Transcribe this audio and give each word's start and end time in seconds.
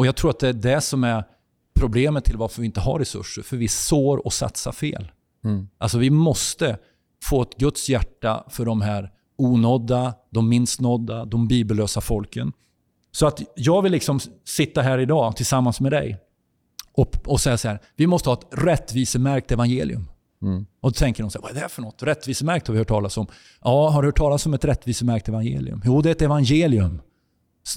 Och 0.00 0.06
Jag 0.06 0.16
tror 0.16 0.30
att 0.30 0.38
det 0.38 0.48
är 0.48 0.52
det 0.52 0.80
som 0.80 1.04
är 1.04 1.24
problemet 1.74 2.24
till 2.24 2.36
varför 2.36 2.60
vi 2.60 2.66
inte 2.66 2.80
har 2.80 2.98
resurser. 2.98 3.42
För 3.42 3.56
vi 3.56 3.68
sår 3.68 4.26
och 4.26 4.32
satsar 4.32 4.72
fel. 4.72 5.12
Mm. 5.44 5.68
Alltså 5.78 5.98
vi 5.98 6.10
måste 6.10 6.78
få 7.24 7.42
ett 7.42 7.54
Guds 7.58 7.88
hjärta 7.88 8.44
för 8.48 8.64
de 8.64 8.80
här 8.80 9.10
onådda, 9.38 10.14
de 10.30 10.48
minst 10.48 10.80
nådda, 10.80 11.24
de 11.24 11.48
bibellösa 11.48 12.00
folken. 12.00 12.52
Så 13.12 13.26
att 13.26 13.42
jag 13.56 13.82
vill 13.82 13.92
liksom 13.92 14.20
sitta 14.44 14.82
här 14.82 14.98
idag 14.98 15.36
tillsammans 15.36 15.80
med 15.80 15.92
dig 15.92 16.18
och, 16.92 17.16
och 17.26 17.40
säga 17.40 17.58
så 17.58 17.68
här, 17.68 17.78
vi 17.96 18.06
måste 18.06 18.28
ha 18.28 18.34
ett 18.34 18.48
rättvisemärkt 18.50 19.52
evangelium. 19.52 20.10
Mm. 20.42 20.66
Och 20.80 20.90
då 20.90 20.94
tänker 20.94 21.22
de 21.22 21.30
så 21.30 21.38
här, 21.38 21.42
vad 21.42 21.56
är 21.56 21.62
det 21.62 21.68
för 21.68 21.82
något? 21.82 22.02
Rättvisemärkt 22.02 22.66
har 22.66 22.72
vi 22.72 22.78
hört 22.78 22.88
talas 22.88 23.16
om. 23.16 23.26
Ja, 23.64 23.88
har 23.88 24.02
du 24.02 24.08
hört 24.08 24.18
talas 24.18 24.46
om 24.46 24.54
ett 24.54 24.64
rättvisemärkt 24.64 25.28
evangelium? 25.28 25.82
Jo, 25.84 26.02
det 26.02 26.08
är 26.08 26.12
ett 26.12 26.22
evangelium 26.22 27.00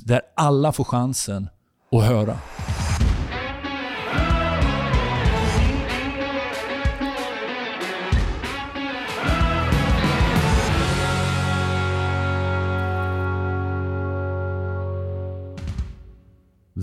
där 0.05 0.21
alla 0.35 0.71
får 0.71 0.83
chansen 0.83 1.49
att 1.93 2.05
höra. 2.05 2.37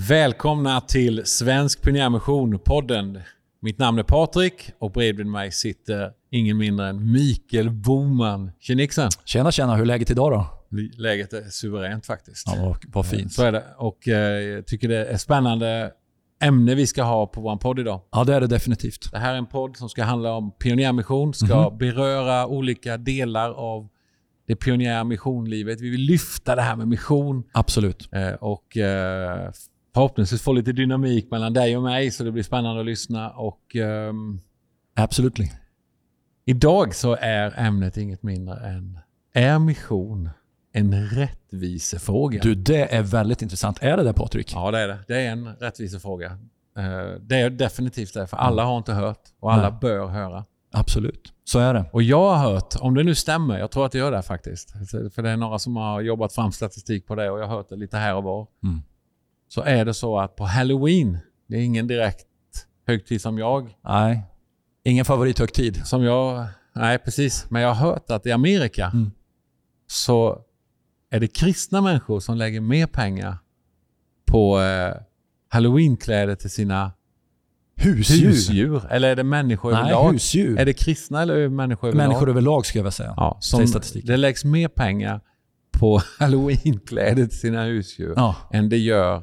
Välkomna 0.09 0.81
till 0.81 1.23
Svensk 1.25 1.83
Pionjärmission-podden. 1.83 3.21
Mitt 3.63 3.79
namn 3.79 3.99
är 3.99 4.03
Patrik 4.03 4.71
och 4.79 4.91
bredvid 4.91 5.27
mig 5.27 5.53
sitter 5.53 6.11
ingen 6.31 6.59
mindre 6.59 6.89
än 6.89 7.13
Mikael 7.13 7.71
Boman. 7.71 8.51
Tjenixen! 8.61 9.11
Tjena, 9.25 9.53
tjena. 9.53 9.75
Hur 9.75 9.83
är 9.83 9.87
läget 9.87 10.11
idag 10.11 10.33
då? 10.33 10.60
Läget 10.99 11.33
är 11.33 11.43
suveränt 11.51 12.07
faktiskt. 12.07 12.47
Ja, 12.47 12.55
vad, 12.63 12.77
vad 12.89 13.07
fint. 13.07 13.33
Så 13.33 13.43
är 13.43 13.53
det. 13.53 13.65
Och 13.79 14.09
eh, 14.09 14.41
jag 14.41 14.67
tycker 14.67 14.89
det 14.89 15.07
är 15.07 15.17
spännande 15.17 15.93
ämne 16.43 16.75
vi 16.75 16.87
ska 16.87 17.03
ha 17.03 17.27
på 17.27 17.41
vår 17.41 17.57
podd 17.57 17.79
idag. 17.79 18.01
Ja, 18.13 18.25
det 18.25 18.35
är 18.35 18.41
det 18.41 18.47
definitivt. 18.47 19.13
Det 19.13 19.19
här 19.19 19.35
är 19.35 19.39
en 19.39 19.47
podd 19.47 19.77
som 19.77 19.89
ska 19.89 20.05
handla 20.05 20.33
om 20.33 20.51
pionjärmission, 20.59 21.35
ska 21.35 21.69
Mhm. 21.71 21.79
beröra 21.79 22.47
olika 22.47 22.97
delar 22.97 23.51
av 23.53 23.89
det 24.47 24.57
pionjärmissionlivet. 24.57 25.81
Vi 25.81 25.91
vill 25.91 26.01
lyfta 26.01 26.57
det 26.57 26.63
här 26.63 26.77
med 26.77 26.89
mission 26.89 27.45
Absolut. 27.53 28.09
eh, 28.13 28.33
och 28.33 28.77
eh, 28.77 29.51
förhoppningsvis 29.95 30.43
få 30.43 30.53
lite 30.53 30.73
dynamik 30.73 31.31
mellan 31.31 31.53
dig 31.53 31.77
och 31.77 31.83
mig 31.83 32.11
så 32.11 32.25
det 32.25 32.33
blir 32.33 32.43
spännande 32.43 32.81
att 32.81 32.87
lyssna. 32.87 33.31
Och 33.31 33.77
ehm, 33.77 34.41
Absolutely. 34.95 35.49
idag 36.45 36.95
så 36.95 37.17
är 37.21 37.55
ämnet 37.61 37.97
inget 37.97 38.23
mindre 38.23 38.55
än 38.69 38.99
Är 39.33 39.59
mission 39.59 40.31
en 40.73 41.09
rättvisefråga? 41.09 42.41
Du, 42.43 42.55
det 42.55 42.95
är 42.95 43.03
väldigt 43.03 43.43
intressant. 43.43 43.79
Är 43.83 43.97
det 43.97 44.03
det 44.03 44.13
Patrik? 44.13 44.53
Ja, 44.55 44.71
det 44.71 44.79
är 44.79 44.89
det. 44.89 44.99
Det 45.09 45.21
är 45.21 45.31
en 45.33 45.49
rättvisefråga. 45.61 46.27
Eh, 46.79 47.21
Det 47.21 47.37
är 47.41 47.51
definitivt 47.51 48.15
det, 48.15 48.27
för 48.27 48.37
alla 48.37 48.65
har 48.65 48.79
inte 48.79 48.93
hört 48.93 49.21
och 49.41 49.53
alla 49.53 49.71
Nej. 49.71 49.79
bör 49.81 50.07
höra. 50.07 50.45
Absolut. 50.73 51.33
Så 51.45 51.59
är 51.59 51.75
det. 51.75 51.85
Och 51.93 52.03
jag 52.03 52.35
har 52.35 52.53
hört, 52.53 52.75
om 52.81 52.95
det 52.95 53.03
nu 53.03 53.15
stämmer, 53.15 53.59
jag 53.59 53.71
tror 53.71 53.87
att 53.87 53.93
det 53.93 53.99
gör 53.99 54.13
det 54.13 54.23
faktiskt. 54.23 54.71
För 55.15 55.23
det 55.23 55.31
är 55.31 55.37
några 55.37 55.59
som 55.59 55.77
har 55.77 56.01
jobbat 56.01 56.33
fram 56.33 56.53
statistik 56.53 57.07
på 57.07 57.15
det 57.15 57.31
och 57.31 57.41
jag 57.41 57.47
har 57.47 57.57
hört 57.57 57.69
det 57.69 57.77
lite 57.77 57.97
här 57.97 58.15
och 58.15 58.23
var. 58.25 58.47
Mm. 58.65 58.83
Så 59.49 59.63
är 59.63 59.85
det 59.85 59.95
så 59.95 60.19
att 60.19 60.37
på 60.37 60.45
Halloween, 60.45 61.19
det 61.49 61.57
är 61.57 61.61
ingen 61.65 61.87
direkt 61.87 62.27
högtid 62.87 63.21
som 63.21 63.39
jag, 63.39 63.77
Nej. 63.85 64.23
Ingen 64.85 65.05
favorithögtid. 65.05 65.87
som 65.87 66.03
jag, 66.05 66.47
nej 66.75 66.99
precis, 66.99 67.47
men 67.51 67.63
jag 67.63 67.75
har 67.75 67.91
hört 67.91 68.11
att 68.11 68.27
i 68.27 68.33
Amerika 68.33 68.87
Mm. 68.95 69.11
så 69.87 70.39
är 71.11 71.21
det 71.21 71.29
kristna 71.29 71.81
människor 71.81 72.21
som 72.21 72.37
lägger 72.37 72.61
mer 72.61 72.87
pengar 72.87 73.39
på 74.27 74.61
eh, 74.61 74.95
Halloweenkläder 75.49 76.35
till 76.35 76.51
sina 76.51 76.93
Husdjur. 77.77 78.27
husdjur. 78.29 78.83
Eller 78.91 79.09
är 79.11 79.17
det 79.17 79.25
människor 79.25 79.73
Nej, 79.73 79.81
överlag? 79.81 80.13
husdjur. 80.13 80.59
Är 80.59 80.65
det 80.67 80.73
kristna 80.73 81.23
eller 81.23 81.49
människor 81.49 81.89
överlag? 81.89 82.09
Människor 82.09 82.29
överlag 82.31 82.67
ska 82.67 82.79
jag 82.79 82.83
väl 82.85 82.93
säga. 82.93 83.15
Ja, 83.17 83.39
som, 83.41 83.67
det 84.05 84.17
läggs 84.17 84.45
mer 84.45 84.69
pengar 84.69 85.21
på 85.73 86.01
halloweenkläder 86.19 87.27
till 87.27 87.39
sina 87.39 87.65
husdjur 87.65 88.13
Ja. 88.17 88.37
än 88.53 88.69
det 88.69 88.79
gör 88.79 89.23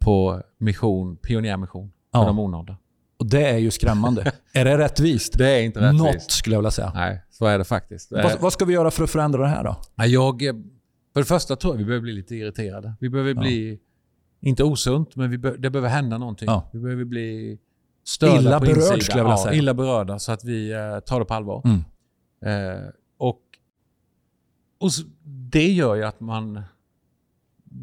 på 0.00 0.42
mission, 0.58 1.16
pionjärmission 1.16 1.90
för 2.12 2.20
Ja. 2.20 2.26
de 2.26 2.38
onådda. 2.38 2.76
Och 3.18 3.26
det 3.26 3.48
är 3.48 3.58
ju 3.58 3.70
skrämmande. 3.70 4.32
är 4.54 4.64
det 4.64 4.78
rättvist? 4.78 5.38
Det 5.38 5.50
är 5.50 5.62
inte 5.62 5.80
rättvist. 5.80 6.02
Något 6.04 6.30
skulle 6.30 6.54
jag 6.56 6.60
vilja 6.60 6.70
säga. 6.70 6.92
Nej, 6.94 7.24
så 7.30 7.46
är 7.46 7.58
det 7.58 7.64
faktiskt. 7.64 8.10
Det 8.10 8.18
är- 8.18 8.22
Vad, 8.22 8.40
vad 8.40 8.52
ska 8.52 8.64
vi 8.64 8.72
göra 8.74 8.90
för 8.90 9.04
att 9.04 9.10
förändra 9.10 9.42
det 9.42 9.48
här 9.48 9.64
då? 9.64 9.76
Jag, 10.04 10.42
eh, 10.46 10.54
för 11.18 11.34
det 11.34 11.38
första 11.40 11.56
tror 11.56 11.74
jag 11.74 11.78
vi 11.78 11.84
behöver 11.84 12.02
bli 12.02 12.12
lite 12.12 12.34
irriterade. 12.34 12.94
Vi 13.00 13.08
behöver 13.08 13.34
bli, 13.34 13.78
inte 14.40 14.64
osunt, 14.64 15.16
men 15.16 15.30
vi 15.30 15.38
be, 15.38 15.56
det 15.56 15.70
behöver 15.70 15.88
hända 15.88 16.18
någonting. 16.18 16.46
Ja. 16.46 16.70
Vi 16.72 16.78
behöver 16.80 17.04
bli 17.04 17.58
störda 18.04 18.40
Illa 18.40 18.58
på 18.58 18.64
berörd, 18.64 18.76
insidan. 18.78 19.00
skulle 19.00 19.18
jag 19.18 19.24
vilja 19.24 19.36
ja, 19.38 19.44
säga. 19.44 19.54
Illa 19.54 19.74
berörda 19.74 20.18
så 20.18 20.32
att 20.32 20.44
vi 20.44 20.72
eh, 20.72 20.98
tar 21.00 21.18
det 21.18 21.24
på 21.24 21.34
allvar. 21.34 21.62
Mm. 21.64 21.80
Eh, 22.76 22.82
och, 23.18 23.40
och 24.80 24.88
s- 24.88 25.04
det 25.50 25.72
gör 25.72 25.94
ju 25.94 26.04
att 26.04 26.20
man... 26.20 26.62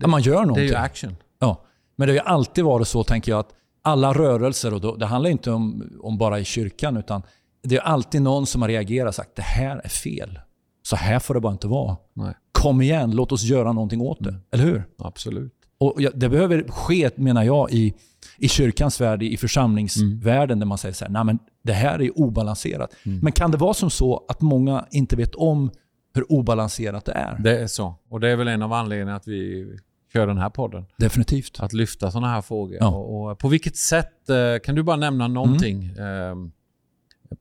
Ja, 0.02 0.08
man 0.08 0.22
gör 0.22 0.34
Det 0.34 0.40
är 0.42 0.46
någonting. 0.46 0.68
ju 0.68 0.76
action. 0.76 1.16
Ja. 1.40 1.64
Men 1.96 2.08
det 2.08 2.12
har 2.14 2.16
ju 2.16 2.30
alltid 2.30 2.64
varit 2.64 2.88
så, 2.88 3.04
tänker 3.04 3.32
jag, 3.32 3.40
att 3.40 3.54
alla 3.82 4.14
rörelser, 4.14 4.74
och 4.74 4.82
då, 4.82 4.96
det 4.96 5.06
handlar 5.06 5.30
inte 5.30 5.52
om, 5.52 5.90
om 6.02 6.18
bara 6.18 6.40
i 6.40 6.44
kyrkan, 6.46 6.98
utan 6.98 7.22
det 7.64 7.76
är 7.76 7.82
alltid 7.82 8.22
någon 8.22 8.46
som 8.46 8.62
har 8.62 8.70
reagerat 8.70 9.08
och 9.08 9.16
sagt 9.16 9.36
det 9.36 9.42
här 9.42 9.82
är 9.84 9.90
fel. 9.90 10.40
Så 10.86 10.96
här 10.96 11.20
får 11.20 11.34
det 11.34 11.40
bara 11.40 11.54
inte 11.54 11.68
vara. 11.68 11.98
Nej, 12.14 12.34
Kom 12.52 12.82
igen, 12.82 13.12
låt 13.12 13.32
oss 13.32 13.44
göra 13.44 13.74
någonting 13.74 14.02
åt 14.02 14.24
det. 14.24 14.36
Eller 14.52 14.64
hur? 14.64 14.84
absolut. 14.98 15.54
Och 15.78 16.02
det 16.14 16.30
behöver 16.30 16.68
ske, 16.68 17.10
menar 17.16 17.44
jag, 17.44 17.72
i, 17.72 17.94
i 18.38 18.48
kyrkans 18.48 19.02
värld, 19.02 19.24
i 19.24 19.38
församlingsvärlden, 19.38 20.60
där 20.60 20.66
man 20.66 20.78
säger 20.78 20.94
så 20.94 21.06
här, 21.06 21.12
nej 21.12 21.24
men 21.24 21.40
det 21.64 21.74
här 21.74 22.02
är 22.02 22.20
obalanserat. 22.20 22.96
Men 23.04 23.32
kan 23.32 23.52
det 23.52 23.58
vara 23.58 23.74
som 23.74 23.90
så 23.90 24.26
att 24.28 24.42
många 24.42 24.86
inte 24.92 25.16
vet 25.16 25.36
om 25.36 25.72
hur 26.14 26.32
obalanserat 26.32 27.06
det 27.06 27.12
är? 27.12 27.38
Det 27.40 27.60
är 27.60 27.68
så. 27.68 27.96
Och 28.10 28.20
det 28.20 28.30
är 28.30 28.36
väl 28.36 28.48
en 28.48 28.62
av 28.62 28.74
anledningarna 28.74 29.16
att 29.16 29.28
vi 29.28 29.68
kör 30.14 30.28
den 30.28 30.38
här 30.38 30.50
podden. 30.50 30.86
Definitivt. 30.98 31.60
Att 31.60 31.74
lyfta 31.74 32.12
sådana 32.12 32.28
här 32.28 32.42
frågor. 32.42 32.78
Ja. 32.80 32.88
Och, 32.88 33.32
och 33.32 33.40
på 33.40 33.48
vilket 33.48 33.78
sätt, 33.78 34.30
eh, 34.30 34.60
kan 34.64 34.76
du 34.76 34.84
bara 34.84 34.98
nämna 34.98 35.28
någonting? 35.28 35.84
Mm. 35.98 36.44
Eh, 36.44 36.52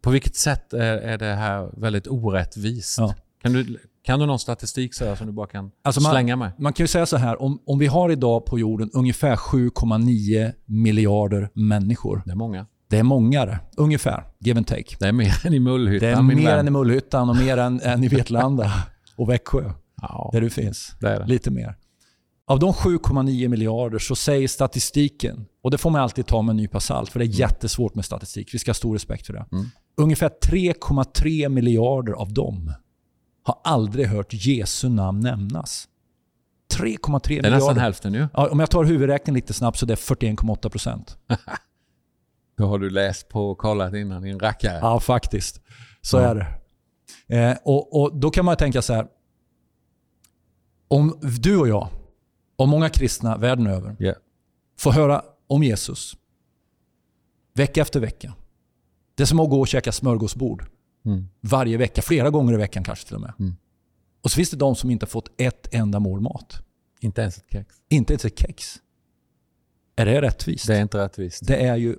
på 0.00 0.10
vilket 0.10 0.36
sätt 0.36 0.72
är, 0.72 0.96
är 0.96 1.18
det 1.18 1.34
här 1.34 1.70
väldigt 1.76 2.06
orättvist? 2.06 2.98
Ja. 2.98 3.14
Kan, 3.44 3.52
du, 3.52 3.78
kan 4.02 4.20
du 4.20 4.26
någon 4.26 4.38
statistik 4.38 4.94
så 4.94 5.04
här 5.04 5.14
som 5.14 5.26
du 5.26 5.32
bara 5.32 5.46
kan 5.46 5.70
Alltså 5.84 6.00
man- 6.00 6.12
slänga 6.12 6.36
med? 6.36 6.52
Man 6.58 6.72
kan 6.72 6.84
ju 6.84 6.88
säga 6.88 7.06
så 7.06 7.16
här, 7.16 7.42
om, 7.42 7.58
om 7.66 7.78
vi 7.78 7.86
har 7.86 8.10
idag 8.10 8.46
på 8.46 8.58
jorden 8.58 8.90
ungefär 8.92 9.36
7,9 9.36 10.52
miljarder 10.66 11.50
människor. 11.54 12.22
Det 12.26 12.30
är 12.32 12.36
många. 12.36 12.66
Det 12.88 12.98
är 12.98 13.02
många 13.02 13.46
det. 13.46 13.60
Ungefär, 13.76 14.24
give 14.40 14.58
and 14.58 14.66
take. 14.66 14.96
Det 14.98 15.08
är 15.08 15.12
mer 15.12 15.46
än 15.46 15.54
i 15.54 15.58
Mullhyttan, 15.60 16.08
Det 16.08 16.14
är 16.14 16.22
mer 16.36 16.44
vän. 16.50 16.58
än 16.58 16.66
i 16.68 16.70
Mullhyttan 16.70 17.30
och 17.30 17.36
mer 17.36 17.56
än, 17.56 17.80
än 17.80 18.04
i 18.04 18.08
Vetlanda 18.08 18.72
och 19.16 19.28
Växjö, 19.30 19.70
Ja, 20.02 20.30
där 20.32 20.40
du 20.40 20.50
finns. 20.50 20.92
det 21.00 21.18
det. 21.18 21.26
Lite 21.26 21.50
mer. 21.50 21.74
Av 22.46 22.58
de 22.58 22.72
7,9 22.72 23.48
miljarder 23.48 23.98
så 23.98 24.14
säger 24.16 24.48
statistiken, 24.48 25.46
och 25.62 25.70
det 25.70 25.78
får 25.78 25.90
man 25.90 26.00
alltid 26.00 26.26
ta 26.26 26.42
med 26.42 26.50
en 26.50 26.56
nypa 26.56 26.80
salt, 26.80 27.10
för 27.10 27.18
det 27.18 27.24
är 27.24 27.40
jättesvårt 27.40 27.94
med 27.94 28.04
statistik. 28.04 28.54
Vi 28.54 28.58
ska 28.58 28.68
ha 28.70 28.74
stor 28.74 28.92
respekt 28.92 29.26
för 29.26 29.32
det. 29.32 29.46
Mm. 29.52 29.66
Ungefär 29.96 30.30
3,3 30.46 31.48
miljarder 31.48 32.12
av 32.12 32.32
dem 32.32 32.72
har 33.44 33.60
aldrig 33.64 34.06
hört 34.06 34.32
Jesu 34.32 34.88
namn 34.88 35.20
nämnas. 35.20 35.88
3,3 36.74 37.20
Det 37.28 37.34
är 37.34 37.42
miljarder. 37.42 37.50
nästan 37.50 37.76
hälften 37.78 38.14
ju. 38.14 38.28
Ja, 38.32 38.48
om 38.50 38.60
jag 38.60 38.70
tar 38.70 38.84
huvudräkningen 38.84 39.34
lite 39.34 39.52
snabbt 39.54 39.78
så 39.78 39.86
det 39.86 39.92
är 39.92 39.96
41,8 39.96 40.68
procent. 40.68 41.18
Då 42.56 42.66
har 42.66 42.78
du 42.78 42.90
läst 42.90 43.28
på 43.28 43.50
och 43.50 43.58
kollat 43.58 43.94
innan 43.94 44.22
din 44.22 44.38
rackare. 44.40 44.78
Ja, 44.82 45.00
faktiskt. 45.00 45.60
Så 46.00 46.16
Ja. 46.16 46.22
är 46.22 46.34
det. 46.34 47.36
Eh, 47.36 47.56
och, 47.64 48.00
och 48.02 48.16
Då 48.16 48.30
kan 48.30 48.44
man 48.44 48.56
tänka 48.56 48.82
så 48.82 48.92
här. 48.94 49.06
Om 50.88 51.18
du 51.42 51.56
och 51.58 51.68
jag, 51.68 51.88
och 52.56 52.68
många 52.68 52.88
kristna 52.88 53.36
världen 53.36 53.66
över, 53.66 53.96
Ja. 53.98 54.14
får 54.78 54.92
höra 54.92 55.22
om 55.46 55.62
Jesus 55.62 56.16
vecka 57.54 57.80
efter 57.82 58.00
vecka. 58.00 58.34
Det 59.14 59.22
är 59.22 59.26
som 59.26 59.40
att 59.40 59.50
gå 59.50 59.60
och 59.60 59.68
käka 59.68 59.92
smörgåsbord 59.92 60.64
Mm. 61.04 61.28
varje 61.40 61.76
vecka, 61.76 62.02
flera 62.02 62.30
gånger 62.30 62.52
i 62.54 62.56
veckan 62.56 62.84
kanske 62.84 63.06
till 63.06 63.14
och 63.14 63.20
med. 63.20 63.32
Mm. 63.38 63.56
Och 64.22 64.30
så 64.30 64.36
finns 64.36 64.50
det 64.50 64.56
de 64.56 64.74
som 64.74 64.90
inte 64.90 65.04
har 65.04 65.08
fått 65.08 65.28
ett 65.36 65.74
enda 65.74 66.00
mål 66.00 66.20
mat. 66.20 66.62
Inte 67.00 67.20
ens 67.20 67.38
ett 67.38 67.44
kex. 67.52 67.76
Inte 67.88 68.12
ens 68.12 68.24
ett 68.24 68.38
kex. 68.38 68.76
Är 69.96 70.06
det 70.06 70.22
rättvist? 70.22 70.66
Det 70.66 70.76
är 70.76 70.82
inte 70.82 70.98
rättvist. 70.98 71.46
Det 71.46 71.56
är 71.66 71.76
ju 71.76 71.96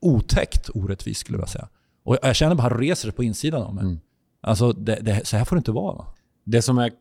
otäckt 0.00 0.70
orättvist 0.74 1.20
skulle 1.20 1.38
jag 1.38 1.48
säga. 1.48 1.68
Och 2.02 2.18
jag 2.22 2.36
känner 2.36 2.54
bara 2.54 2.78
reser 2.78 3.08
det 3.08 3.12
på 3.12 3.24
insidan 3.24 3.62
av 3.62 3.74
mig. 3.74 3.84
Mm. 3.84 4.00
Alltså, 4.40 4.72
det, 4.72 4.98
det, 5.02 5.26
så 5.26 5.36
här 5.36 5.44
får 5.44 5.56
det 5.56 5.58
inte 5.58 5.72
vara. 5.72 5.94
Va? 5.94 6.14
Det 6.44 6.62
som 6.62 6.78
är 6.78 6.92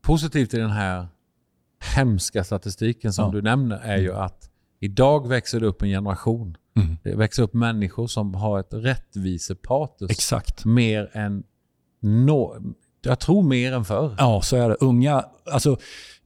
positivt 0.00 0.54
i 0.54 0.58
den 0.58 0.70
här 0.70 1.08
hemska 1.96 2.44
statistiken 2.44 3.12
som 3.12 3.24
Ja. 3.24 3.30
du 3.32 3.42
nämner 3.42 3.76
är 3.78 3.96
ju 3.98 4.14
att 4.14 4.50
idag 4.80 5.28
växer 5.28 5.60
det 5.60 5.66
upp 5.66 5.82
en 5.82 5.88
generation. 5.88 6.56
Det 7.02 7.14
växer 7.16 7.42
upp 7.42 7.54
människor 7.54 8.06
som 8.06 8.34
har 8.34 8.60
ett 8.60 8.74
rättvisepatos 8.74 10.10
Exakt. 10.10 10.64
mer 10.64 11.10
än 11.12 11.42
no, 12.00 12.56
jag 13.02 13.18
tror 13.18 13.42
mer 13.42 13.72
än 13.72 13.84
förr. 13.84 14.14
Ja, 14.18 14.40
så 14.42 14.56
är 14.56 14.68
det. 14.68 14.74
Unga, 14.80 15.24
alltså, 15.52 15.76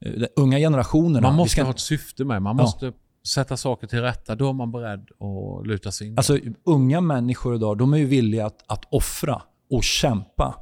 eh, 0.01 0.23
unga 0.35 0.57
generationerna. 0.57 1.27
Man 1.27 1.35
måste 1.35 1.51
ska- 1.51 1.63
ha 1.63 1.71
ett 1.71 1.79
syfte 1.79 2.25
med. 2.25 2.41
Man 2.41 2.57
Ja. 2.57 2.63
måste 2.63 2.93
sätta 3.27 3.57
saker 3.57 3.87
till 3.87 4.01
rätta, 4.01 4.35
då 4.35 4.49
är 4.49 4.53
man 4.53 4.71
beredd 4.71 4.99
att 5.19 5.67
luta 5.67 5.91
sig 5.91 6.07
in. 6.07 6.17
Alltså, 6.17 6.37
unga 6.65 7.01
människor 7.01 7.55
idag 7.55 7.77
de 7.77 7.93
är 7.93 7.97
ju 7.97 8.05
villiga 8.05 8.45
att, 8.45 8.63
att 8.67 8.85
offra 8.93 9.41
och 9.71 9.83
kämpa 9.83 10.55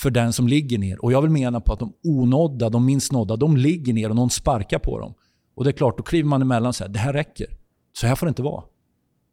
för 0.00 0.10
den 0.10 0.32
som 0.32 0.48
ligger 0.48 0.78
ner. 0.78 1.04
Och 1.04 1.12
Jag 1.12 1.22
vill 1.22 1.30
mena 1.30 1.60
på 1.60 1.72
att 1.72 1.78
de 1.78 1.92
onådda, 2.04 2.68
de 2.70 2.84
minst 2.86 3.12
nådda, 3.12 3.36
de 3.36 3.56
ligger 3.56 3.92
ner 3.92 4.10
och 4.10 4.16
någon 4.16 4.30
sparkar 4.30 4.78
på 4.78 4.98
dem. 4.98 5.14
Och 5.54 5.64
det 5.64 5.70
är 5.70 5.72
klart, 5.72 5.96
då 5.96 6.02
kliver 6.02 6.28
man 6.28 6.42
emellan 6.42 6.68
och 6.68 6.74
säger 6.74 6.92
det 6.92 6.98
här 6.98 7.12
räcker. 7.12 7.46
Så 7.92 8.06
här 8.06 8.14
får 8.14 8.26
det 8.26 8.28
inte 8.28 8.42
vara. 8.42 8.64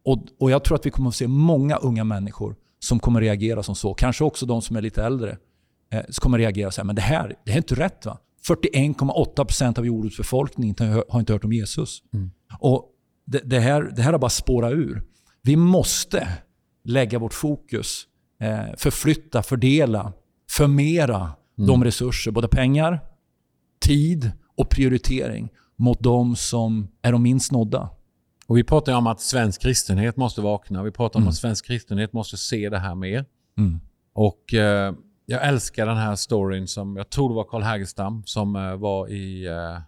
Och, 0.06 0.18
och 0.40 0.50
Jag 0.50 0.64
tror 0.64 0.74
att 0.74 0.86
vi 0.86 0.90
kommer 0.90 1.08
att 1.08 1.14
se 1.14 1.28
många 1.28 1.76
unga 1.76 2.04
människor 2.04 2.56
som 2.78 2.98
kommer 2.98 3.20
reagera 3.20 3.62
som 3.62 3.74
så. 3.74 3.94
Kanske 3.94 4.24
också 4.24 4.46
de 4.46 4.62
som 4.62 4.76
är 4.76 4.82
lite 4.82 5.04
äldre. 5.04 5.36
Eh, 5.92 6.02
som 6.08 6.20
kommer 6.22 6.38
reagera 6.38 6.70
så 6.70 6.80
här, 6.80 6.86
men 6.86 6.96
det 6.96 7.02
här, 7.02 7.36
det 7.44 7.50
här 7.50 7.58
är 7.58 7.62
inte 7.62 7.74
rätt. 7.74 8.06
va? 8.06 8.18
41,8% 8.48 9.78
av 9.78 9.86
jordens 9.86 10.16
befolkning 10.16 10.74
har 11.08 11.20
inte 11.20 11.32
hört 11.32 11.44
om 11.44 11.52
Jesus. 11.52 12.02
Mm. 12.14 12.30
Och 12.58 12.84
det, 13.26 13.38
det, 13.38 13.60
här, 13.60 13.82
det 13.82 14.02
här 14.02 14.12
har 14.12 14.18
bara 14.18 14.30
spårat 14.30 14.72
ur. 14.72 15.02
Vi 15.42 15.56
måste 15.56 16.28
lägga 16.84 17.18
vårt 17.18 17.34
fokus, 17.34 18.04
eh, 18.40 18.76
förflytta, 18.76 19.42
fördela, 19.42 20.12
förmera 20.50 21.16
mm. 21.58 21.68
de 21.68 21.84
resurser, 21.84 22.30
både 22.30 22.48
pengar, 22.48 23.00
tid 23.80 24.32
och 24.56 24.68
prioritering 24.68 25.48
mot 25.76 26.00
de 26.00 26.36
som 26.36 26.88
är 27.02 27.12
de 27.12 27.22
minst 27.22 27.52
nådda. 27.52 27.90
Och 28.46 28.56
vi 28.56 28.64
pratar 28.64 28.94
om 28.94 29.06
att 29.06 29.20
svensk 29.20 29.62
kristenhet 29.62 30.16
måste 30.16 30.40
vakna. 30.40 30.82
Vi 30.82 30.90
pratar 30.90 31.18
om 31.18 31.22
mm. 31.22 31.28
att 31.28 31.34
svensk 31.34 31.66
kristenhet 31.66 32.12
måste 32.12 32.36
se 32.36 32.68
det 32.68 32.78
här 32.78 32.94
mer. 32.94 33.24
Mm. 33.58 33.80
Och 34.12 34.54
eh, 34.54 34.94
jag 35.26 35.46
älskar 35.46 35.86
den 35.86 35.96
här 35.96 36.16
storyn 36.16 36.68
som, 36.68 36.96
jag 36.96 37.10
tror 37.10 37.28
det 37.28 37.34
var 37.34 37.44
Karl 37.44 37.62
Hägerstam 37.62 38.22
som 38.24 38.56
eh, 38.56 38.76
var 38.76 39.08
i 39.08 39.46
eh, 39.46 39.78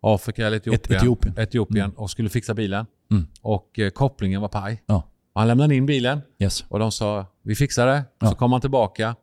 Afrika 0.00 0.46
eller 0.46 0.56
Etiopien, 0.56 0.98
Etiopien. 0.98 1.34
Etiopien 1.38 1.84
mm. 1.84 1.96
och 1.96 2.10
skulle 2.10 2.28
fixa 2.28 2.54
bilen. 2.54 2.86
Mm. 3.10 3.26
Och 3.42 3.78
eh, 3.78 3.90
kopplingen 3.90 4.40
var 4.40 4.48
paj. 4.48 4.82
Ja. 4.86 5.02
Han 5.34 5.48
lämnade 5.48 5.74
in 5.74 5.86
bilen 5.86 6.20
yes. 6.38 6.64
och 6.68 6.78
de 6.78 6.92
sa 6.92 7.26
vi 7.42 7.54
fixar 7.54 7.86
det. 7.86 8.04
Ja. 8.20 8.26
Så 8.26 8.34
kom 8.34 8.52
han 8.52 8.60
tillbaka 8.60 9.16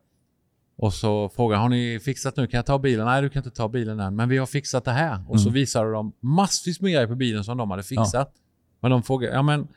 och 0.76 0.94
så 0.94 1.28
frågade 1.28 1.62
har 1.62 1.68
ni 1.68 2.00
fixat 2.04 2.36
nu? 2.36 2.46
Kan 2.46 2.58
jag 2.58 2.66
ta 2.66 2.78
bilen? 2.78 3.06
Nej, 3.06 3.22
du 3.22 3.28
kan 3.28 3.40
inte 3.40 3.56
ta 3.56 3.68
bilen 3.68 4.00
än. 4.00 4.16
Men 4.16 4.28
vi 4.28 4.38
har 4.38 4.46
fixat 4.46 4.84
det 4.84 4.90
här. 4.90 5.14
Och 5.28 5.34
mm. 5.34 5.38
så 5.38 5.50
visade 5.50 5.92
de 5.92 6.12
massvis 6.20 6.80
med 6.80 6.92
grejer 6.92 7.06
på 7.06 7.14
bilen 7.14 7.44
som 7.44 7.58
de 7.58 7.70
hade 7.70 7.82
fixat. 7.82 8.32
Ja. 8.34 8.40
Men 8.82 8.90
de 8.90 9.02
frågade, 9.02 9.34
ja 9.34 9.42
men 9.42 9.68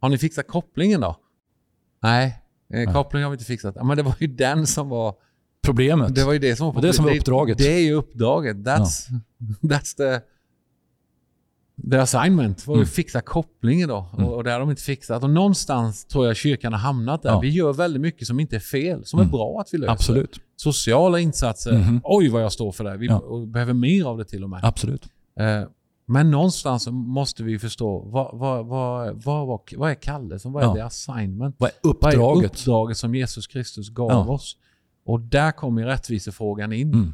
har 0.00 0.08
ni 0.08 0.18
fixat 0.18 0.48
kopplingen 0.48 1.00
då? 1.00 1.16
Nej, 2.02 2.42
eh, 2.74 2.92
kopplingen 2.92 3.24
har 3.24 3.30
vi 3.30 3.34
inte 3.34 3.44
fixat. 3.44 3.74
Ja, 3.76 3.84
men 3.84 3.96
det 3.96 4.02
var 4.02 4.14
ju 4.18 4.26
den 4.26 4.66
som 4.66 4.88
var 4.88 5.14
problemet. 5.64 6.14
Det 6.14 6.24
var 6.24 6.32
ju 6.32 6.38
det 6.38 6.56
som 6.56 6.74
var, 6.74 6.82
det 6.82 6.92
som 6.92 7.04
var 7.04 7.16
uppdraget. 7.16 7.58
Det, 7.58 7.64
det 7.64 7.72
är 7.72 7.82
ju 7.82 7.92
uppdraget. 7.92 8.56
That's, 8.56 9.08
ja. 9.10 9.54
that's 9.76 9.96
the, 9.96 10.20
the 11.90 11.96
assignment. 11.96 12.66
Var 12.66 12.74
mm. 12.74 12.82
att 12.82 12.90
fixa 12.90 13.20
kopplingen 13.20 13.88
då. 13.88 14.10
Mm. 14.12 14.26
Och, 14.26 14.36
och 14.36 14.44
det 14.44 14.52
har 14.52 14.60
de 14.60 14.70
inte 14.70 14.82
fixat. 14.82 15.22
Och 15.22 15.30
någonstans 15.30 16.04
tror 16.04 16.26
jag 16.26 16.36
kyrkan 16.36 16.72
har 16.72 16.80
hamnat 16.80 17.22
där. 17.22 17.30
Ja. 17.30 17.40
Vi 17.40 17.48
gör 17.48 17.72
väldigt 17.72 18.02
mycket 18.02 18.26
som 18.26 18.40
inte 18.40 18.56
är 18.56 18.60
fel. 18.60 19.04
Som 19.04 19.18
mm. 19.18 19.28
är 19.28 19.32
bra 19.32 19.60
att 19.60 19.74
vi 19.74 19.78
löser. 19.78 19.92
Absolut. 19.92 20.40
Sociala 20.56 21.20
insatser. 21.20 21.72
-hmm. 21.72 22.00
Oj 22.04 22.28
vad 22.28 22.42
jag 22.42 22.52
står 22.52 22.72
för 22.72 22.84
det. 22.84 22.96
Vi 22.96 23.06
ja. 23.06 23.44
behöver 23.46 23.72
mer 23.72 24.04
av 24.04 24.18
det 24.18 24.24
till 24.24 24.44
och 24.44 24.50
med. 24.50 24.60
Absolut. 24.64 25.08
Eh, 25.40 25.68
men 26.06 26.30
någonstans 26.30 26.88
måste 26.90 27.42
vi 27.42 27.58
förstå 27.58 27.98
vad, 27.98 28.38
vad, 28.38 28.66
vad, 28.66 29.22
vad, 29.22 29.60
vad 29.76 29.90
är 29.90 29.94
kallelsen? 29.94 30.52
Vad 30.52 30.62
är 30.62 30.66
ja. 30.66 30.74
det 30.74 30.84
assignment? 30.84 31.56
Vad 31.58 31.70
är 31.70 31.88
uppdraget? 31.88 32.18
Vad 32.18 32.42
är 32.42 32.46
uppdraget 32.46 32.96
som 32.96 33.14
Jesus 33.14 33.46
Kristus 33.46 33.88
gav 33.88 34.10
ja. 34.10 34.28
oss? 34.28 34.56
Och 35.04 35.20
där 35.20 35.52
kommer 35.52 35.84
rättvisefrågan 35.84 36.72
in. 36.72 36.92
Mm. 36.94 37.12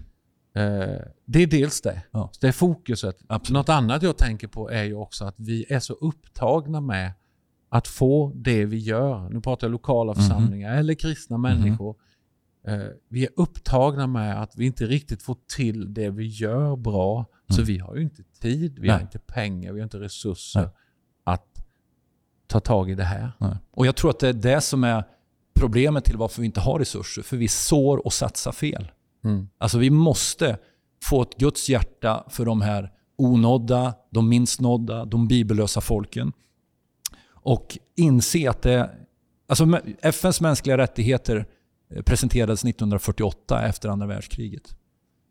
Eh, 0.54 1.00
det 1.24 1.42
är 1.42 1.46
dels 1.46 1.80
det. 1.80 2.02
Ja. 2.10 2.30
Det 2.40 2.48
är 2.48 2.52
fokuset. 2.52 3.18
Absolut. 3.26 3.54
Något 3.54 3.68
annat 3.68 4.02
jag 4.02 4.16
tänker 4.16 4.48
på 4.48 4.70
är 4.70 4.84
ju 4.84 4.94
också 4.94 5.24
att 5.24 5.34
vi 5.38 5.66
är 5.68 5.80
så 5.80 5.92
upptagna 5.92 6.80
med 6.80 7.12
att 7.68 7.88
få 7.88 8.32
det 8.34 8.64
vi 8.64 8.78
gör. 8.78 9.28
Nu 9.28 9.40
pratar 9.40 9.66
jag 9.66 9.72
lokala 9.72 10.12
mhm. 10.12 10.22
församlingar 10.22 10.68
mm. 10.68 10.80
eller 10.80 10.94
kristna 10.94 11.38
mhm. 11.38 11.42
människor. 11.42 11.94
Mm. 11.94 12.06
Eh, 12.66 12.78
vi 13.08 13.24
är 13.24 13.30
upptagna 13.36 14.06
med 14.06 14.42
att 14.42 14.56
vi 14.56 14.66
inte 14.66 14.86
riktigt 14.86 15.22
får 15.22 15.36
till 15.56 15.94
det 15.94 16.10
vi 16.10 16.26
gör 16.26 16.76
bra. 16.76 17.26
Så 17.48 17.54
mm. 17.54 17.66
vi 17.66 17.78
har 17.78 17.96
ju 17.96 18.02
inte 18.02 18.22
tid, 18.22 18.78
vi 18.78 18.86
Nej. 18.86 18.96
har 18.96 19.00
inte 19.00 19.18
pengar, 19.18 19.72
vi 19.72 19.80
har 19.80 19.84
inte 19.84 20.00
resurser 20.00 20.60
Nej. 20.60 20.70
att 21.24 21.66
ta 22.46 22.60
tag 22.60 22.90
i 22.90 22.94
det 22.94 23.04
här. 23.04 23.32
Nej. 23.38 23.56
Och 23.70 23.86
Jag 23.86 23.96
tror 23.96 24.10
att 24.10 24.18
det 24.18 24.28
är 24.28 24.32
det 24.32 24.60
som 24.60 24.84
är 24.84 25.04
problemet 25.54 26.04
till 26.04 26.16
varför 26.16 26.40
vi 26.40 26.46
inte 26.46 26.60
har 26.60 26.78
resurser. 26.78 27.22
För 27.22 27.36
vi 27.36 27.48
sår 27.48 28.06
och 28.06 28.12
satsar 28.12 28.52
fel. 28.52 28.90
Mm. 29.24 29.48
Alltså 29.58 29.78
vi 29.78 29.90
måste 29.90 30.58
få 31.04 31.22
ett 31.22 31.36
Guds 31.38 31.68
hjärta 31.68 32.24
för 32.28 32.44
de 32.44 32.60
här 32.60 32.92
onådda, 33.16 33.94
de 34.10 34.28
minst 34.28 34.60
nådda, 34.60 35.04
de 35.04 35.28
bibellösa 35.28 35.80
folken. 35.80 36.32
Och 37.28 37.78
inse 37.96 38.50
att 38.50 38.62
det... 38.62 38.90
Alltså 39.48 39.80
FNs 40.02 40.40
mänskliga 40.40 40.78
rättigheter 40.78 41.46
presenterades 42.04 42.64
1948 42.64 43.66
efter 43.66 43.88
andra 43.88 44.06
världskriget. 44.06 44.74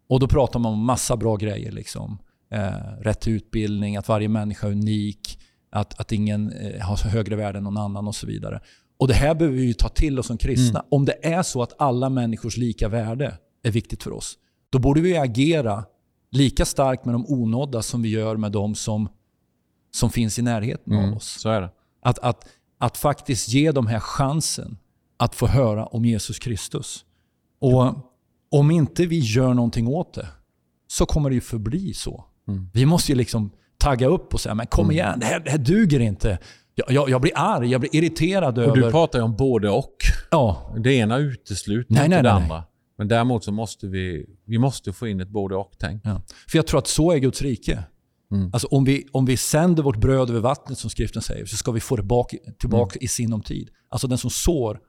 Och 0.10 0.20
Då 0.20 0.28
pratar 0.28 0.60
man 0.60 0.74
om 0.74 0.86
massa 0.86 1.18
bra 1.18 1.36
grejer. 1.36 1.72
Liksom. 1.72 2.18
Eh, 2.52 3.02
rätt 3.02 3.20
till 3.20 3.34
utbildning, 3.34 3.98
att 3.98 4.08
varje 4.08 4.30
människa 4.30 4.68
är 4.68 4.72
unik, 4.72 5.40
att, 5.72 6.00
att 6.00 6.12
ingen 6.12 6.52
eh, 6.52 6.82
har 6.82 7.10
högre 7.10 7.36
värde 7.36 7.58
än 7.58 7.64
någon 7.64 7.78
annan 7.78 8.08
och 8.08 8.16
så 8.16 8.28
vidare. 8.28 8.62
Och 9.00 9.08
Det 9.08 9.14
här 9.14 9.36
behöver 9.36 9.58
vi 9.58 9.74
ta 9.74 9.90
till 9.90 10.20
oss 10.20 10.28
som 10.28 10.38
kristna. 10.38 10.80
Mm. 10.80 10.90
Om 10.92 11.06
det 11.06 11.26
är 11.26 11.44
så 11.44 11.64
att 11.64 11.74
alla 11.78 12.10
människors 12.10 12.58
lika 12.58 12.88
värde 12.88 13.38
är 13.64 13.72
viktigt 13.72 14.04
för 14.04 14.14
oss, 14.14 14.38
då 14.70 14.80
borde 14.80 15.02
vi 15.02 15.18
agera 15.18 15.86
lika 16.32 16.66
starkt 16.66 17.06
med 17.06 17.16
de 17.16 17.26
onådda 17.28 17.82
som 17.82 18.02
vi 18.02 18.10
gör 18.10 18.38
med 18.38 18.52
de 18.52 18.76
som, 18.76 19.10
som 19.92 20.10
finns 20.10 20.40
i 20.40 20.42
närheten 20.42 20.94
mm. 20.94 21.10
av 21.10 21.18
oss. 21.18 21.38
Att, 22.02 22.20
att, 22.20 22.48
att 22.78 22.98
faktiskt 22.98 23.50
ge 23.50 23.72
dem 23.72 23.88
här 23.88 24.00
chansen 24.00 24.78
att 25.20 25.36
få 25.36 25.48
höra 25.48 25.86
om 25.86 26.06
Jesus 26.06 26.40
Kristus. 26.40 27.06
Och 27.62 27.96
om 28.52 28.72
inte 28.72 29.06
vi 29.06 29.20
gör 29.20 29.54
någonting 29.54 29.88
åt 29.88 30.14
det, 30.14 30.28
så 30.88 31.06
kommer 31.06 31.30
det 31.30 31.36
ju 31.36 31.42
förbli 31.42 31.94
så. 31.94 32.26
Mm. 32.48 32.70
Vi 32.74 32.86
måste 32.86 33.12
ju 33.12 33.16
liksom 33.16 33.52
tagga 33.78 34.08
upp 34.08 34.34
och 34.34 34.42
säga, 34.42 34.56
men 34.56 34.68
kom 34.68 34.86
mm. 34.86 34.92
igen, 34.92 35.20
det 35.20 35.26
här, 35.26 35.40
det 35.40 35.52
här 35.52 35.58
duger 35.58 36.00
inte. 36.00 36.40
Jag, 36.76 36.92
jag, 36.92 37.10
jag, 37.10 37.22
blir 37.22 37.32
arg, 37.36 37.72
jag 37.72 37.82
blir 37.82 37.96
irriterad 37.96 38.58
och 38.58 38.64
över... 38.64 38.76
Du 38.76 38.92
pratar 38.92 39.20
ju 39.20 39.26
om 39.26 39.36
både 39.36 39.70
och. 39.70 39.96
Ja. 40.32 40.76
Det 40.84 40.94
ena 40.94 41.18
utesluter 41.18 41.94
nej, 41.94 42.06
inte 42.06 42.16
nej, 42.16 42.24
det 42.24 42.34
nej, 42.34 42.44
andra. 42.44 42.64
Men 42.98 43.08
däremot 43.08 43.44
så 43.44 43.52
måste 43.52 43.88
vi, 43.88 44.26
vi 44.46 44.58
måste 44.58 44.94
få 44.94 45.08
in 45.08 45.20
ett 45.20 45.30
både 45.30 45.56
och-tänk. 45.56 46.02
Ja. 46.06 46.22
För 46.48 46.58
jag 46.58 46.68
tror 46.68 46.80
att 46.80 46.88
så 46.88 47.12
är 47.12 47.18
Guds 47.18 47.42
rike. 47.42 47.84
Mm. 48.32 48.50
Alltså 48.54 48.68
om, 48.68 48.84
vi, 48.84 49.08
om 49.12 49.26
vi 49.26 49.38
sänder 49.38 49.84
vårt 49.84 49.98
bröd 49.98 50.30
över 50.30 50.40
vattnet 50.40 50.78
som 50.78 50.90
skriften 50.90 51.22
säger, 51.22 51.46
så 51.46 51.58
ska 51.58 51.72
vi 51.72 51.80
få 51.80 51.96
det 51.96 52.04
bak, 52.04 52.36
tillbaka 52.60 52.96
mm. 52.96 53.06
i 53.06 53.08
sinom 53.08 53.42
tid. 53.42 53.70
Alltså 53.90 54.08
den 54.08 54.18
som 54.18 54.30
sår 54.30 54.80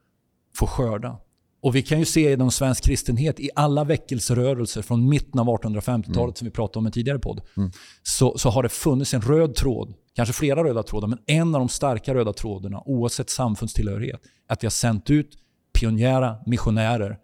får 0.56 0.66
skörda. 0.66 1.18
Och 1.62 1.76
Vi 1.76 1.82
kan 1.82 1.98
ju 1.98 2.04
se 2.04 2.32
inom 2.32 2.50
svensk 2.50 2.84
kristenhet 2.84 3.40
i 3.40 3.50
alla 3.54 3.84
väckelserörelser 3.84 4.82
från 4.82 5.08
mitten 5.08 5.40
av 5.40 5.46
1850-talet 5.46 6.16
mm. 6.16 6.34
som 6.34 6.44
vi 6.44 6.50
pratade 6.50 6.78
om 6.78 6.86
i 6.86 6.88
en 6.88 6.92
tidigare 6.92 7.18
podd. 7.18 7.40
Mm. 7.56 7.70
Så, 8.02 8.38
så 8.38 8.50
har 8.50 8.62
det 8.62 8.68
funnits 8.68 9.14
en 9.14 9.20
röd 9.20 9.54
tråd, 9.54 9.94
kanske 10.14 10.32
flera 10.32 10.64
röda 10.64 10.82
trådar, 10.82 11.08
men 11.08 11.18
en 11.26 11.54
av 11.54 11.60
de 11.60 11.68
starka 11.68 12.14
röda 12.14 12.32
trådarna 12.32 12.82
oavsett 12.84 13.30
samfundstillhörighet, 13.30 14.20
att 14.48 14.62
vi 14.62 14.66
har 14.66 14.70
sänt 14.70 15.10
ut 15.10 15.38
pionjära 15.72 16.36
missionärer 16.46 17.18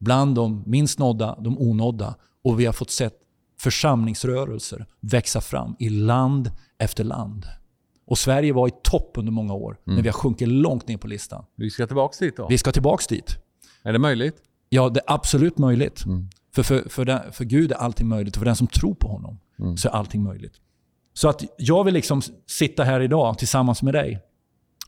bland 0.00 0.34
de 0.34 0.62
minst 0.66 0.98
nådda, 0.98 1.36
de 1.40 1.58
onådda 1.58 2.14
och 2.44 2.60
vi 2.60 2.66
har 2.66 2.72
fått 2.72 2.90
sett 2.90 3.14
församlingsrörelser 3.60 4.86
växa 5.00 5.40
fram 5.40 5.76
i 5.78 5.88
land 5.88 6.50
efter 6.78 7.04
land. 7.04 7.46
Och 8.10 8.18
Sverige 8.18 8.52
var 8.52 8.68
i 8.68 8.70
topp 8.82 9.12
under 9.14 9.32
många 9.32 9.54
år, 9.54 9.70
mm. 9.70 9.94
men 9.94 10.02
vi 10.02 10.08
har 10.08 10.12
sjunkit 10.12 10.48
långt 10.48 10.88
ner 10.88 10.96
på 10.96 11.06
listan. 11.06 11.44
Vi 11.56 11.70
ska 11.70 11.86
tillbaka 11.86 12.24
dit 12.24 12.36
då? 12.36 12.46
Vi 12.48 12.58
ska 12.58 12.72
tillbaka 12.72 13.04
dit. 13.08 13.36
Är 13.82 13.92
det 13.92 13.98
möjligt? 13.98 14.36
Ja, 14.68 14.88
det 14.88 15.00
är 15.00 15.14
absolut 15.14 15.58
möjligt. 15.58 16.04
Mm. 16.04 16.28
För, 16.54 16.62
för, 16.62 16.88
för, 16.88 17.04
den, 17.04 17.32
för 17.32 17.44
Gud 17.44 17.72
är 17.72 17.76
allting 17.76 18.08
möjligt 18.08 18.36
och 18.36 18.38
för 18.38 18.46
den 18.46 18.56
som 18.56 18.66
tror 18.66 18.94
på 18.94 19.08
honom 19.08 19.38
mm. 19.58 19.76
så 19.76 19.88
är 19.88 19.92
allting 19.92 20.22
möjligt. 20.22 20.52
Så 21.14 21.28
att 21.28 21.42
jag 21.58 21.84
vill 21.84 21.94
liksom 21.94 22.22
sitta 22.46 22.84
här 22.84 23.00
idag 23.00 23.38
tillsammans 23.38 23.82
med 23.82 23.94
dig 23.94 24.20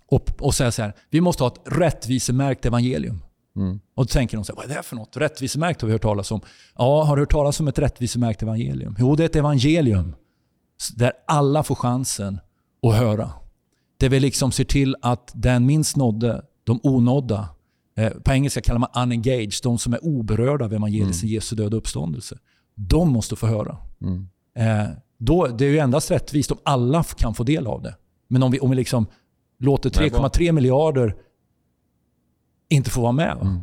och, 0.06 0.30
och 0.40 0.54
säga 0.54 0.72
så 0.72 0.82
här. 0.82 0.92
Vi 1.10 1.20
måste 1.20 1.42
ha 1.42 1.48
ett 1.48 1.60
rättvisemärkt 1.64 2.66
evangelium. 2.66 3.22
Mm. 3.56 3.80
Och 3.94 4.04
då 4.04 4.08
tänker 4.08 4.36
de 4.36 4.44
så 4.44 4.52
här, 4.52 4.56
vad 4.56 4.70
är 4.70 4.76
det 4.76 4.82
för 4.82 4.96
något? 4.96 5.16
Rättvisemärkt 5.16 5.80
har 5.80 5.86
vi 5.86 5.92
hört 5.92 6.02
talas 6.02 6.30
om. 6.30 6.40
Ja, 6.78 7.04
har 7.04 7.16
du 7.16 7.22
hört 7.22 7.32
talas 7.32 7.60
om 7.60 7.68
ett 7.68 7.78
rättvisemärkt 7.78 8.42
evangelium? 8.42 8.96
Jo, 8.98 9.16
det 9.16 9.22
är 9.22 9.26
ett 9.26 9.36
evangelium 9.36 10.14
där 10.96 11.12
alla 11.26 11.62
får 11.62 11.74
chansen 11.74 12.40
att 12.86 12.94
höra. 12.94 13.30
Där 13.96 14.08
vi 14.08 14.20
liksom 14.20 14.52
ser 14.52 14.64
till 14.64 14.96
att 15.02 15.32
den 15.34 15.66
minst 15.66 15.96
nådde, 15.96 16.42
de 16.64 16.80
onådda, 16.82 17.48
Eh, 17.94 18.10
på 18.10 18.32
engelska 18.32 18.60
kallar 18.60 18.78
man 18.78 18.90
unengaged, 18.94 19.52
de 19.62 19.78
som 19.78 19.92
är 19.92 20.04
oberörda 20.04 20.64
av 20.64 20.72
evangeliet, 20.72 21.22
mm. 21.22 21.34
Jesu 21.34 21.56
död 21.56 21.74
och 21.74 21.78
uppståndelse. 21.78 22.38
De 22.74 23.08
måste 23.08 23.36
få 23.36 23.46
höra. 23.46 23.76
Mm. 24.00 24.28
Eh, 24.56 24.90
då, 25.18 25.46
det 25.46 25.64
är 25.64 25.68
ju 25.68 25.78
endast 25.78 26.10
rättvist 26.10 26.50
om 26.52 26.58
alla 26.62 27.04
kan 27.04 27.34
få 27.34 27.44
del 27.44 27.66
av 27.66 27.82
det. 27.82 27.96
Men 28.28 28.42
om 28.42 28.50
vi, 28.50 28.60
om 28.60 28.70
vi 28.70 28.76
liksom 28.76 29.06
låter 29.58 29.90
3,3 29.90 30.52
miljarder 30.52 31.16
inte 32.68 32.90
få 32.90 33.00
vara 33.00 33.12
med. 33.12 33.38
Mm. 33.40 33.60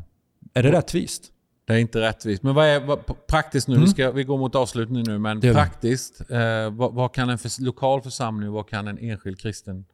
Är 0.53 0.63
det 0.63 0.71
rättvist? 0.71 1.31
Det 1.69 1.75
är 1.75 1.79
inte 1.79 2.01
rättvist. 2.01 2.43
Men 2.43 2.55
vad 2.55 2.65
är 2.65 2.79
vad, 2.79 3.27
praktiskt 3.27 3.67
nu? 3.67 3.75
Mm. 3.75 3.85
Vi, 3.85 3.91
ska, 3.91 4.11
vi 4.11 4.23
går 4.23 4.38
mot 4.38 4.55
avslutning 4.55 5.03
nu, 5.07 5.17
men 5.17 5.41
praktiskt. 5.41 6.21
Eh, 6.29 6.69
vad, 6.71 6.93
vad, 6.93 7.13
kan 7.13 7.29
en 7.29 7.38
för, 7.38 7.63
lokal 7.63 8.01
församling, 8.01 8.51
vad 8.51 8.69
kan 8.69 8.88
en 8.88 8.97
enskild 8.97 9.39
kristen 9.39 9.85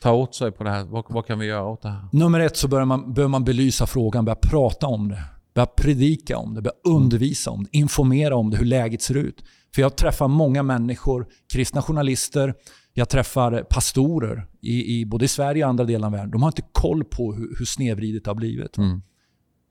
ta 0.00 0.12
åt 0.12 0.34
sig 0.34 0.52
på 0.52 0.64
det 0.64 0.70
här? 0.70 0.84
Vad, 0.84 1.04
vad 1.08 1.26
kan 1.26 1.38
vi 1.38 1.46
göra 1.46 1.64
åt 1.64 1.82
det 1.82 1.88
här? 1.88 2.08
Nummer 2.12 2.40
ett 2.40 2.56
så 2.56 2.68
bör 2.68 2.84
man, 2.84 3.14
bör 3.14 3.28
man 3.28 3.44
belysa 3.44 3.86
frågan, 3.86 4.24
börja 4.24 4.36
prata 4.36 4.86
om 4.86 5.08
det. 5.08 5.22
Börja 5.54 5.66
predika 5.66 6.38
om 6.38 6.54
det, 6.54 6.62
börja 6.62 6.76
undervisa 6.84 7.50
om 7.50 7.64
det, 7.64 7.78
informera 7.78 8.36
om 8.36 8.50
det, 8.50 8.56
hur 8.56 8.66
läget 8.66 9.02
ser 9.02 9.16
ut. 9.16 9.44
För 9.74 9.82
jag 9.82 9.96
träffar 9.96 10.28
många 10.28 10.62
människor, 10.62 11.26
kristna 11.52 11.82
journalister, 11.82 12.54
jag 12.92 13.08
träffar 13.08 13.62
pastorer 13.62 14.46
i, 14.62 15.00
i 15.00 15.06
både 15.06 15.24
i 15.24 15.28
Sverige 15.28 15.64
och 15.64 15.70
andra 15.70 15.84
delar 15.84 16.06
av 16.08 16.12
världen. 16.12 16.30
De 16.30 16.42
har 16.42 16.48
inte 16.48 16.64
koll 16.72 17.04
på 17.04 17.34
hur, 17.34 17.56
hur 17.58 17.64
snedvridet 17.64 18.24
det 18.24 18.30
har 18.30 18.34
blivit. 18.34 18.76
Mm. 18.76 19.02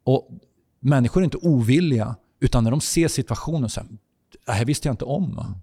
Och 0.03 0.29
Människor 0.79 1.21
är 1.21 1.25
inte 1.25 1.37
ovilliga, 1.37 2.15
utan 2.39 2.63
när 2.63 2.71
de 2.71 2.81
ser 2.81 3.07
situationen 3.07 3.69
så 3.69 3.79
här, 3.79 3.89
det 4.45 4.51
här 4.51 4.65
visste 4.65 4.87
jag 4.87 4.93
inte 4.93 5.05
om. 5.05 5.55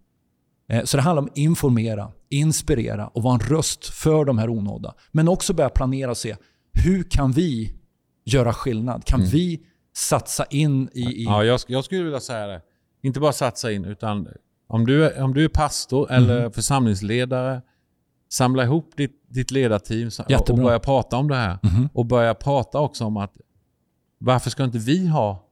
Mm. 0.69 0.87
Så 0.87 0.97
det 0.97 1.03
handlar 1.03 1.23
om 1.23 1.29
att 1.29 1.39
informera, 1.39 2.13
inspirera 2.29 3.09
och 3.09 3.23
vara 3.23 3.35
en 3.35 3.41
röst 3.41 3.87
för 3.87 4.25
de 4.25 4.39
här 4.39 4.51
onådda. 4.51 4.95
Men 5.13 5.29
också 5.29 5.53
börja 5.53 5.71
planera 5.71 6.11
och 6.11 6.17
se, 6.17 6.37
hur 6.73 7.03
kan 7.03 7.33
vi 7.33 7.75
göra 8.25 8.53
skillnad? 8.53 9.05
Kan 9.05 9.21
mm. 9.21 9.31
vi 9.31 9.61
satsa 9.97 10.45
in 10.45 10.89
i... 10.93 11.01
i... 11.01 11.25
Ja, 11.25 11.45
jag, 11.45 11.61
jag 11.67 11.85
skulle 11.85 12.03
vilja 12.03 12.21
säga 12.21 12.47
det. 12.47 12.63
Inte 13.03 13.21
bara 13.21 13.33
satsa 13.33 13.73
in, 13.73 13.85
utan 13.85 14.29
om 14.67 14.87
du, 14.87 15.05
är, 15.05 15.23
om 15.23 15.35
du 15.35 15.45
är 15.45 15.49
pastor 15.49 16.13
eller 16.13 16.41
mm. 16.41 16.53
församlingsledare, 16.53 17.63
samla 18.33 18.65
ihop 18.65 18.93
ditt, 18.97 19.23
ditt 19.29 19.51
ledarteam 19.51 20.11
och, 20.29 20.51
och 20.51 20.59
börja 20.59 20.79
prata 20.79 21.17
om 21.17 21.29
det 21.29 21.35
här. 21.35 21.59
Mm. 21.63 21.89
Och 21.93 22.07
börja 22.07 22.35
prata 22.35 22.81
också 22.81 23.05
om 23.05 23.17
att 23.17 23.33
varför 24.25 24.51
ska 24.51 24.65
inte 24.65 24.79
vi 24.79 25.07
ha... 25.07 25.45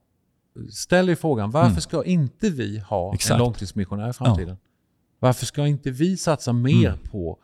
Ställ 0.69 1.05
dig 1.05 1.15
frågan, 1.15 1.51
varför 1.51 1.69
mm. 1.69 1.81
ska 1.81 2.03
inte 2.03 2.49
vi 2.49 2.79
ha 2.79 3.13
Exakt. 3.13 3.31
en 3.31 3.39
långtidsmissionär 3.39 4.09
i 4.09 4.13
framtiden? 4.13 4.57
Ja. 4.61 4.69
Varför 5.19 5.45
ska 5.45 5.67
inte 5.67 5.91
vi 5.91 6.17
satsa 6.17 6.53
mer 6.53 6.87
mm. 6.87 6.99
på 7.11 7.37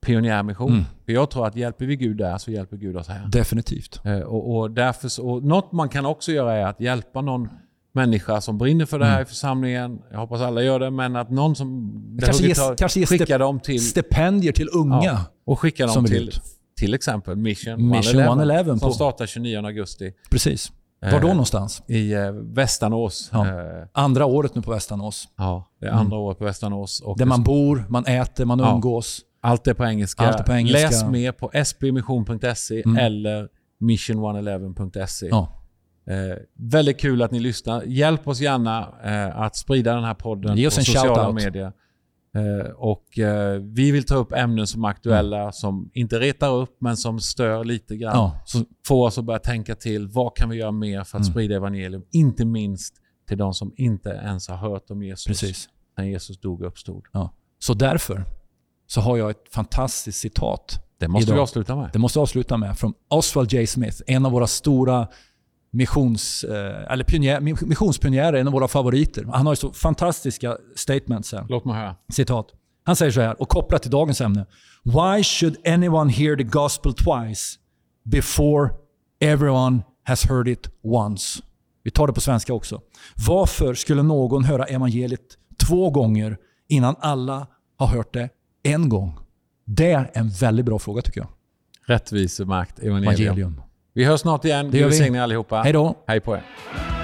pionjärmission? 0.00 0.72
Mm. 0.72 0.84
För 1.04 1.12
jag 1.12 1.30
tror 1.30 1.46
att 1.46 1.56
hjälper 1.56 1.86
vi 1.86 1.96
Gud 1.96 2.16
där 2.16 2.38
så 2.38 2.50
hjälper 2.50 2.76
Gud 2.76 2.96
oss 2.96 3.08
här. 3.08 3.28
Definitivt. 3.28 4.00
Eh, 4.04 4.20
och, 4.20 4.56
och, 4.56 4.70
därför, 4.70 5.24
och 5.24 5.44
något 5.44 5.72
man 5.72 5.88
kan 5.88 6.06
också 6.06 6.32
göra 6.32 6.54
är 6.54 6.64
att 6.64 6.80
hjälpa 6.80 7.20
någon 7.20 7.48
människa 7.92 8.40
som 8.40 8.58
brinner 8.58 8.86
för 8.86 8.98
det 8.98 9.04
här 9.04 9.12
mm. 9.12 9.22
i 9.22 9.26
församlingen. 9.26 10.02
Jag 10.10 10.18
hoppas 10.18 10.40
alla 10.40 10.62
gör 10.62 10.80
det, 10.80 10.90
men 10.90 11.16
att 11.16 11.30
någon 11.30 11.56
som... 11.56 12.18
Kanske 12.24 12.46
ge, 12.46 12.54
kanske 12.76 13.00
ge 13.00 13.38
dem 13.38 13.60
till... 13.60 13.86
stipendier 13.86 14.52
till 14.52 14.68
unga. 14.72 15.04
Ja, 15.04 15.24
och 15.44 15.60
skicka 15.60 15.86
dem 15.86 16.04
till, 16.04 16.32
till 16.80 16.94
exempel 16.94 17.36
Mission, 17.36 17.88
Mission 17.88 18.20
111, 18.20 18.28
111 18.28 18.78
som 18.78 18.88
på. 18.88 18.94
startar 18.94 19.26
29 19.26 19.66
augusti. 19.66 20.12
Precis. 20.30 20.72
Var 21.02 21.20
då 21.20 21.26
eh, 21.26 21.32
någonstans? 21.32 21.82
I 21.86 22.12
eh, 22.12 22.32
Västanås. 22.32 23.28
Ja. 23.32 23.46
Eh, 23.46 23.86
andra 23.92 24.26
året 24.26 24.54
nu 24.54 24.62
på 24.62 24.70
Västanås. 24.70 25.28
Ja, 25.36 25.70
det 25.80 25.86
är 25.86 25.90
andra 25.90 26.16
mm. 26.16 26.18
året 26.18 26.38
på 26.38 26.44
Västanås. 26.44 27.00
Och 27.00 27.18
Där 27.18 27.26
man 27.26 27.42
bor, 27.42 27.84
man 27.88 28.06
äter, 28.06 28.44
man 28.44 28.58
ja. 28.58 28.72
umgås. 28.74 29.20
Allt 29.42 29.66
är 29.66 29.74
på 29.74 29.84
engelska. 29.84 30.22
Allt 30.22 30.40
är 30.40 30.44
på 30.44 30.52
engelska. 30.52 30.90
Läs 30.90 31.04
mer 31.04 31.32
på 31.32 31.50
spmission.se 31.64 32.82
mm. 32.82 32.96
eller 32.96 33.48
mission111.se. 33.80 35.26
Ja. 35.26 35.56
Eh, 36.10 36.36
väldigt 36.58 37.00
kul 37.00 37.22
att 37.22 37.30
ni 37.30 37.40
lyssnar. 37.40 37.82
Hjälp 37.82 38.28
oss 38.28 38.40
gärna 38.40 38.88
eh, 39.04 39.40
att 39.40 39.56
sprida 39.56 39.94
den 39.94 40.04
här 40.04 40.14
podden 40.14 40.56
Ge 40.56 40.66
oss 40.66 40.74
på 40.74 40.80
en 40.80 40.84
sociala 40.84 41.32
medier. 41.32 41.72
Eh, 42.34 42.70
och 42.70 43.18
eh, 43.18 43.60
vi 43.60 43.90
vill 43.90 44.04
ta 44.04 44.14
upp 44.14 44.32
ämnen 44.32 44.66
som 44.66 44.84
är 44.84 44.88
aktuella, 44.88 45.40
mm. 45.40 45.52
som 45.52 45.90
inte 45.94 46.20
retar 46.20 46.52
upp, 46.52 46.76
men 46.80 46.96
som 46.96 47.20
stör 47.20 47.64
lite 47.64 47.96
grann. 47.96 48.16
Ja. 48.16 48.40
Så 48.44 48.64
får 48.86 49.06
oss 49.06 49.18
att 49.18 49.24
börja 49.24 49.38
tänka 49.38 49.74
till, 49.74 50.08
vad 50.08 50.36
kan 50.36 50.50
vi 50.50 50.56
göra 50.56 50.72
mer 50.72 51.04
för 51.04 51.18
att 51.18 51.24
mm. 51.24 51.32
sprida 51.32 51.56
evangelium? 51.56 52.04
Inte 52.10 52.44
minst 52.44 52.94
till 53.28 53.38
de 53.38 53.54
som 53.54 53.72
inte 53.76 54.10
ens 54.10 54.48
har 54.48 54.56
hört 54.56 54.90
om 54.90 55.02
Jesus 55.02 55.26
Precis. 55.26 55.68
när 55.96 56.04
Jesus 56.04 56.40
dog 56.40 56.60
och 56.60 56.66
uppstod. 56.66 57.04
Ja. 57.12 57.34
Så 57.58 57.74
därför 57.74 58.24
så 58.86 59.00
har 59.00 59.16
jag 59.16 59.30
ett 59.30 59.44
fantastiskt 59.50 60.18
citat. 60.18 60.86
Det 60.98 61.08
måste 61.08 61.26
idag. 61.26 61.34
vi 61.34 61.40
avsluta 61.40 61.76
med. 61.76 61.90
Det 61.92 61.98
måste 61.98 62.18
vi 62.18 62.22
avsluta 62.22 62.56
med. 62.56 62.78
Från 62.78 62.94
Oswald 63.08 63.52
J. 63.52 63.66
Smith, 63.66 64.02
en 64.06 64.26
av 64.26 64.32
våra 64.32 64.46
stora 64.46 65.08
missions, 65.72 66.44
eh, 66.44 66.92
eller 66.92 67.04
pionjär, 67.04 67.40
missionspionjärer, 67.40 68.40
en 68.40 68.46
av 68.46 68.52
våra 68.52 68.68
favoriter. 68.68 69.24
Han 69.32 69.46
har 69.46 69.52
ju 69.52 69.56
så 69.56 69.72
fantastiska 69.72 70.56
statements 70.76 71.32
här. 71.32 71.46
Låt 71.48 71.64
mig 71.64 71.74
höra. 71.74 71.96
Citat. 72.12 72.46
Han 72.84 72.96
säger 72.96 73.12
så 73.12 73.20
här, 73.20 73.42
och 73.42 73.48
kopplat 73.48 73.82
till 73.82 73.90
dagens 73.90 74.20
ämne. 74.20 74.46
Why 74.84 75.22
should 75.22 75.66
anyone 75.66 76.12
hear 76.12 76.36
the 76.36 76.42
gospel 76.42 76.94
twice 76.94 77.58
before 78.04 78.70
everyone 79.20 79.82
has 80.04 80.24
heard 80.24 80.48
it 80.48 80.68
once? 80.82 81.42
Vi 81.82 81.90
tar 81.90 82.06
det 82.06 82.12
på 82.12 82.20
svenska 82.20 82.54
också. 82.54 82.80
Varför 83.26 83.74
skulle 83.74 84.02
någon 84.02 84.44
höra 84.44 84.64
evangeliet 84.64 85.20
två 85.68 85.90
gånger 85.90 86.36
innan 86.68 86.94
alla 87.00 87.46
har 87.76 87.86
hört 87.86 88.14
det 88.14 88.28
en 88.62 88.88
gång? 88.88 89.18
Det 89.64 89.92
är 89.92 90.10
en 90.14 90.28
väldigt 90.28 90.66
bra 90.66 90.78
fråga 90.78 91.02
tycker 91.02 91.20
jag. 91.20 91.28
Rättvisemakt, 91.86 92.78
evangelium. 92.78 93.12
evangelium. 93.12 93.62
Vi 94.00 94.06
hörs 94.06 94.20
snart 94.20 94.44
igen. 94.44 94.70
Det 94.70 94.78
gör 94.78 94.88
vi. 94.88 95.18
allihopa. 95.18 95.62
Hej 95.62 95.72
då. 95.72 95.94
Hej 96.06 96.20
på 96.20 96.34
er. 96.34 96.99